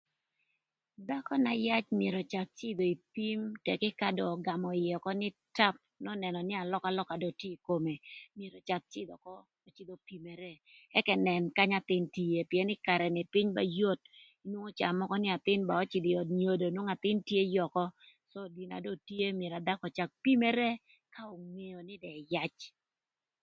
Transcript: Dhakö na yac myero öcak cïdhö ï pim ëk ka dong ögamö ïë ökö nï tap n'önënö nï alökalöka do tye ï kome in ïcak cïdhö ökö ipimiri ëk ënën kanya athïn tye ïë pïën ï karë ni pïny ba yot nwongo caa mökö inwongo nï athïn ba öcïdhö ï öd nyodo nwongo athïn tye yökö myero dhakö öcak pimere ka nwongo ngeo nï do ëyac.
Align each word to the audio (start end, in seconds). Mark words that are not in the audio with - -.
Dhakö 1.07 1.35
na 1.45 1.51
yac 1.67 1.85
myero 1.99 2.19
öcak 2.25 2.47
cïdhö 2.57 2.83
ï 2.93 3.01
pim 3.13 3.39
ëk 3.73 3.83
ka 3.99 4.09
dong 4.17 4.33
ögamö 4.39 4.69
ïë 4.83 4.95
ökö 4.99 5.11
nï 5.21 5.29
tap 5.57 5.75
n'önënö 6.03 6.39
nï 6.47 6.55
alökalöka 6.61 7.15
do 7.23 7.29
tye 7.39 7.51
ï 7.57 7.61
kome 7.67 7.93
in 8.43 8.53
ïcak 8.59 8.83
cïdhö 8.91 9.13
ökö 9.19 9.33
ipimiri 9.95 10.53
ëk 10.99 11.07
ënën 11.15 11.43
kanya 11.57 11.77
athïn 11.81 12.05
tye 12.13 12.23
ïë 12.33 12.47
pïën 12.49 12.69
ï 12.75 12.81
karë 12.87 13.07
ni 13.15 13.23
pïny 13.33 13.49
ba 13.55 13.63
yot 13.77 14.01
nwongo 14.49 14.69
caa 14.77 14.89
mökö 14.99 15.13
inwongo 15.15 15.17
nï 15.23 15.29
athïn 15.37 15.61
ba 15.67 15.73
öcïdhö 15.83 16.09
ï 16.13 16.17
öd 16.21 16.29
nyodo 16.39 16.65
nwongo 16.71 16.91
athïn 16.95 17.17
tye 17.27 17.41
yökö 17.55 17.83
myero 19.37 19.57
dhakö 19.67 19.83
öcak 19.89 20.09
pimere 20.23 20.69
ka 21.13 21.21
nwongo 21.25 21.45
ngeo 21.53 21.79
nï 21.87 21.95
do 22.01 22.09
ëyac. 22.21 22.55